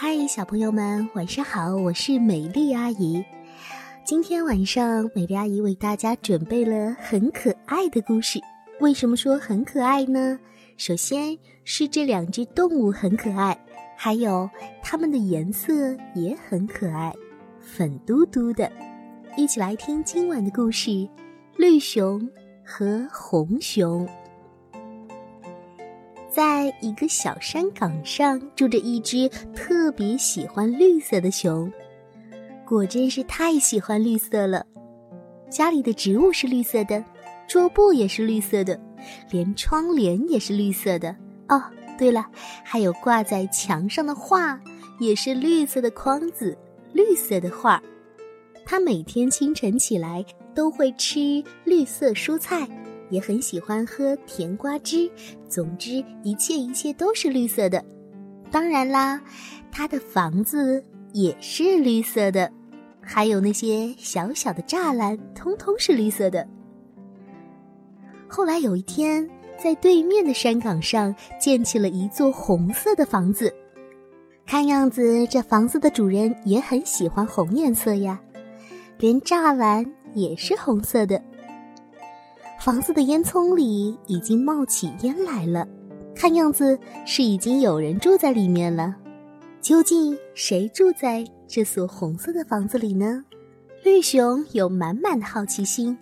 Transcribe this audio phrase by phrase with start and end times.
[0.00, 1.74] 嗨，小朋友们，晚上好！
[1.74, 3.20] 我是美丽阿姨。
[4.04, 8.38] 今天晚上，美丽阿姨为大家准备了很可爱的故事。
[8.78, 10.38] 为什么说很可爱呢？
[10.76, 13.58] 首先是这两只动物很可爱，
[13.96, 14.48] 还有
[14.84, 17.12] 它们的颜色也很可爱，
[17.60, 18.70] 粉嘟嘟的。
[19.36, 21.08] 一起来听今晚的故事：
[21.56, 22.24] 绿熊
[22.64, 24.08] 和红熊。
[26.30, 31.72] 在一个小山岗上，住着一只特别喜欢绿色的熊，
[32.66, 34.64] 果真是太喜欢绿色了。
[35.50, 37.02] 家里的植物是绿色的，
[37.48, 38.78] 桌布也是绿色的，
[39.30, 41.16] 连窗帘也是绿色的。
[41.48, 41.62] 哦，
[41.98, 42.26] 对了，
[42.62, 44.60] 还有挂在墙上的画
[45.00, 46.56] 也是绿色的框子，
[46.92, 47.82] 绿色的画。
[48.66, 50.22] 他每天清晨起来
[50.54, 52.68] 都会吃绿色蔬菜。
[53.10, 55.10] 也很喜欢喝甜瓜汁，
[55.48, 57.84] 总之一切一切都是绿色的。
[58.50, 59.20] 当然啦，
[59.70, 62.50] 他的房子也是绿色的，
[63.00, 66.46] 还有那些小小的栅栏，通通是绿色的。
[68.26, 69.28] 后来有一天，
[69.62, 73.52] 在对面的山岗上建起了一座红色的房子，
[74.46, 78.20] 看样子这房子的主人也很喜欢红颜色呀，
[78.98, 79.84] 连栅栏
[80.14, 81.22] 也是红色的。
[82.58, 85.66] 房子的烟囱里已经冒起烟来了，
[86.14, 88.94] 看样子是已经有人住在里面了。
[89.60, 93.24] 究竟谁住在这所红色的房子里呢？
[93.84, 95.96] 绿熊有满满的好奇心，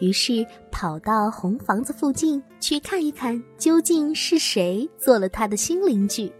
[0.00, 6.30] 于是跑到红房子附近去看一看，究竟是谁做了他的新邻居。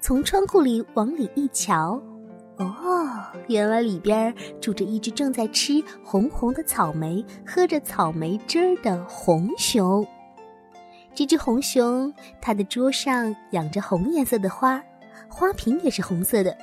[0.00, 2.02] 从窗户里往里一瞧。
[2.64, 3.08] 哦，
[3.48, 10.06] 原来里边住着一只正在吃红红的草莓、喝着草莓汁儿的红熊。
[11.14, 14.82] 这只红熊，它的桌上养着红颜色的花，
[15.28, 16.56] 花瓶也是红色的，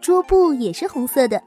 [0.00, 1.42] 桌布也是红色的，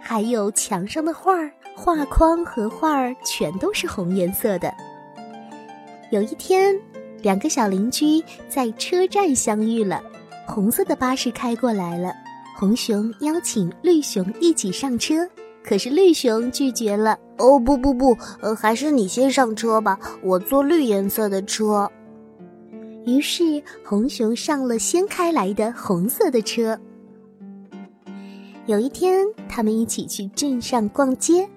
[0.00, 4.72] 还有墙上的画儿、画框和画儿全都是红颜色的。
[6.10, 6.78] 有一天，
[7.22, 10.02] 两个小邻居在车站相遇了，
[10.46, 12.12] 红色的巴士开过来了。
[12.54, 15.28] 红熊邀请绿熊一起上车，
[15.64, 17.18] 可是绿熊拒绝了。
[17.38, 21.90] 哦，不不不，呃，还是你先上车吧，我坐绿颜色的车。
[23.04, 26.78] 于是红熊上了先开来的红色的车。
[28.66, 31.48] 有一天，他们一起去镇上逛街，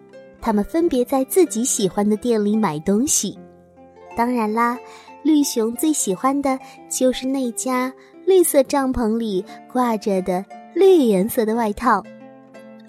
[0.42, 3.38] 他们分别在自己喜欢的店里买东西。
[4.18, 4.76] 当然啦，
[5.24, 6.58] 绿熊最喜欢的
[6.90, 7.94] 就是那家
[8.26, 10.44] 绿色帐篷里挂着的。
[10.76, 12.04] 绿颜色的外套，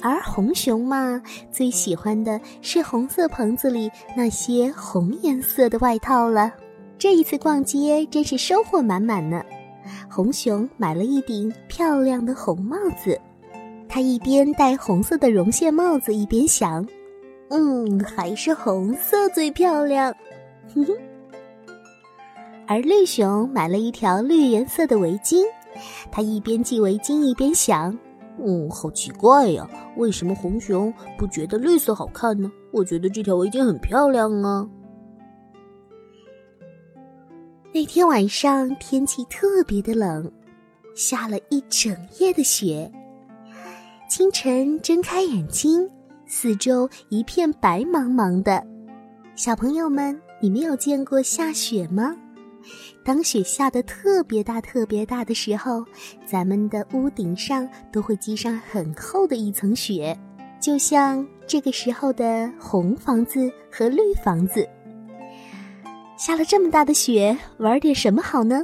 [0.03, 6.53] 而红熊嘛，最喜欢的是红色棚子里那些红颜色的外套了。
[6.99, 9.41] 这一次逛街真是收获满满呢。
[10.11, 13.17] 红熊买了一顶漂亮的红帽子，
[13.89, 16.85] 它一边戴红色的绒线帽子，一边想
[17.51, 20.13] ：“嗯，还是红色最漂亮。”
[20.75, 20.93] 哼哼。
[22.67, 25.45] 而绿熊买了一条绿颜色的围巾。
[26.11, 27.97] 他一边系围巾一边想
[28.39, 32.51] ：“嗯，好奇怪呀，为什么红熊不觉得绿色好看呢？
[32.73, 34.69] 我觉得这条围巾很漂亮啊。”
[37.73, 40.33] 那天晚上天气特别的冷，
[40.95, 42.91] 下了一整夜的雪。
[44.09, 45.91] 清晨睁开眼睛，
[46.27, 48.67] 四周一片白茫茫的。
[49.35, 52.17] 小朋友们，你们有见过下雪吗？
[53.05, 55.85] 当雪下的特别大、特别大的时候，
[56.25, 60.19] 咱们的屋顶上都会积上很厚的一层雪，
[60.61, 64.69] 就像这个时候的红房子和绿房子。
[66.19, 68.63] 下了这么大的雪，玩点什么好呢？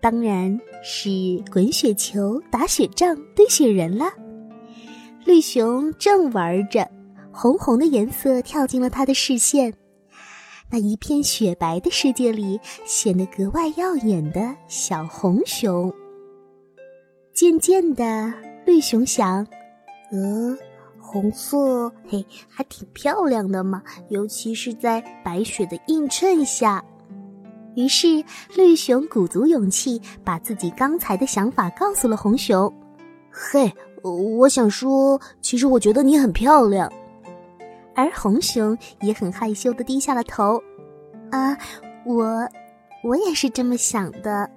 [0.00, 1.10] 当然是
[1.52, 4.06] 滚雪球、打雪仗、堆雪人了。
[5.24, 6.88] 绿熊正玩着，
[7.30, 9.72] 红红的颜色跳进了他的视线。
[10.70, 15.92] 那一片雪白的世界里，显得格外耀眼的小红熊。
[17.32, 18.32] 渐渐的，
[18.66, 19.46] 绿熊想
[20.12, 20.58] ：“嗯，
[21.00, 26.84] 红色，嘿，还挺漂亮的嘛，尤其是在白雪的映衬下。”
[27.74, 28.22] 于是，
[28.54, 32.70] 绿熊鼓足勇气，把自己刚才的想法告诉了红熊
[33.32, 33.72] ：“嘿，
[34.02, 36.92] 我想说，其实我觉得你很漂亮。”
[37.98, 40.62] 而红熊也很害羞的低下了头，
[41.32, 41.58] 啊，
[42.06, 42.48] 我，
[43.02, 44.48] 我也是这么想的。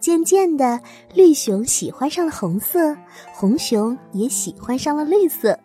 [0.00, 0.80] 渐渐的，
[1.14, 2.96] 绿熊喜欢上了红色，
[3.32, 5.56] 红熊也喜欢上了绿色。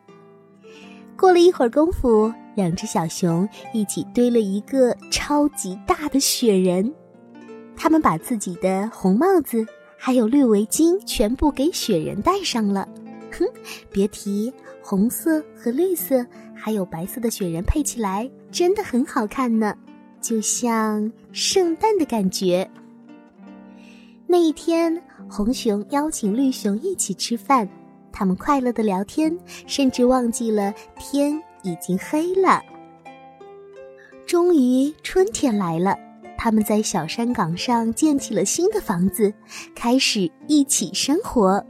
[1.17, 6.93] 过了一会儿功夫，两只小熊一起堆了一个超级大的雪人，
[7.75, 9.65] 他们把自己的红帽子。
[9.97, 12.87] 还有绿围巾，全部给雪人戴上了。
[13.33, 13.45] 哼，
[13.91, 16.25] 别提红色和绿色
[16.55, 19.75] 还有白色的雪人配起来，真的很好看呢，
[20.21, 22.69] 就像圣诞的感觉。
[24.27, 27.67] 那一天，红熊邀请绿熊一起吃饭，
[28.11, 29.37] 他们快乐的聊天，
[29.67, 32.61] 甚至忘记了天已经黑了。
[34.25, 35.95] 终于春天来了，
[36.37, 39.31] 他们在小山岗上建起了新的房子，
[39.75, 41.63] 开始一起生活。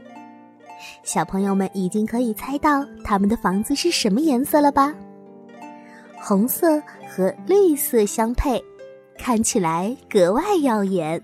[1.02, 4.94] 小朋友们已经可以猜到他们的房子是什么颜色了吧？
[6.20, 8.62] 红色和绿色相配，
[9.18, 11.22] 看起来格外耀眼。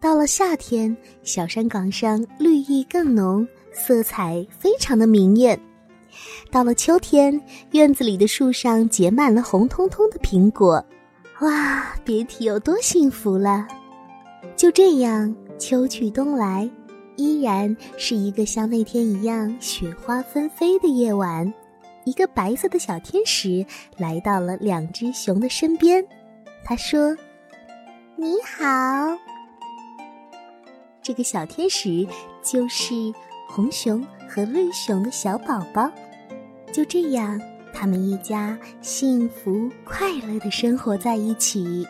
[0.00, 5.60] 到了夏天，小山岗上绿意更浓，色彩非常的明艳。
[6.50, 7.38] 到了秋天，
[7.72, 10.82] 院子里的树上结满了红彤彤的苹果，
[11.40, 13.68] 哇，别提有多幸福了。
[14.56, 16.68] 就这样，秋去冬来，
[17.20, 21.52] 依然是一个像那天一样雪花纷飞的夜晚。
[22.04, 23.64] 一个白色的小天使
[23.98, 26.02] 来到了两只熊的身边，
[26.64, 27.14] 他说
[28.16, 28.66] ：“你好。”
[31.02, 32.06] 这个小天使
[32.42, 32.94] 就是
[33.46, 35.90] 红熊和绿熊的小宝宝。
[36.72, 37.38] 就这样，
[37.74, 41.86] 他们一家幸福快乐的生活在一起。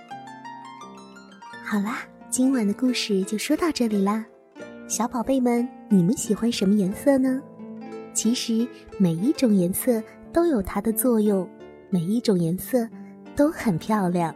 [1.65, 2.01] 好啦，
[2.31, 4.25] 今晚的故事就说到这里啦。
[4.91, 7.41] 小宝贝们，你们喜欢什么颜色呢？
[8.13, 8.67] 其实
[8.99, 10.03] 每一种颜色
[10.33, 11.49] 都有它的作用，
[11.91, 12.89] 每一种颜色
[13.37, 14.35] 都很漂亮。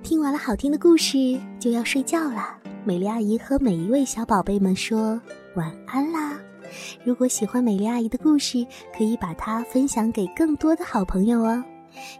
[0.00, 2.56] 听完了好听的故事，就要睡觉啦。
[2.84, 5.20] 美丽阿姨和每一位小宝贝们说
[5.56, 6.38] 晚安啦。
[7.02, 8.64] 如果喜欢美丽阿姨的故事，
[8.96, 11.60] 可以把它分享给更多的好朋友哦。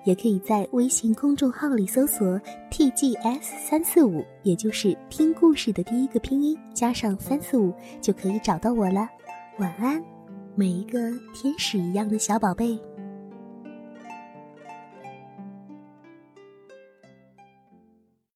[0.05, 2.41] 也可以在微信公众号里搜索
[2.71, 9.09] “tgs 三四五”，也就是听故事的第一个拼音加上三四五，就可以找到我了。
[9.59, 10.03] 晚安，
[10.55, 12.79] 每一个天使一样的小宝贝。